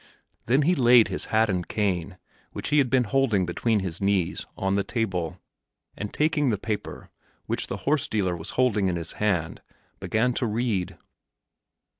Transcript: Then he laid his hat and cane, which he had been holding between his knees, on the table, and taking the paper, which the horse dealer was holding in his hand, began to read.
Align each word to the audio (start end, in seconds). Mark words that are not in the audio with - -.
Then 0.47 0.63
he 0.63 0.73
laid 0.73 1.09
his 1.09 1.25
hat 1.25 1.47
and 1.47 1.67
cane, 1.67 2.17
which 2.53 2.69
he 2.69 2.79
had 2.79 2.89
been 2.89 3.03
holding 3.03 3.45
between 3.45 3.81
his 3.81 4.01
knees, 4.01 4.47
on 4.57 4.73
the 4.73 4.83
table, 4.83 5.39
and 5.95 6.11
taking 6.11 6.49
the 6.49 6.57
paper, 6.57 7.11
which 7.45 7.67
the 7.67 7.77
horse 7.85 8.07
dealer 8.07 8.35
was 8.35 8.49
holding 8.57 8.87
in 8.87 8.95
his 8.95 9.11
hand, 9.21 9.61
began 9.99 10.33
to 10.33 10.47
read. 10.47 10.97